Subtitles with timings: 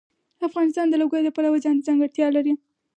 [0.47, 2.53] افغانستان د لوگر د پلوه ځانته ځانګړتیا لري.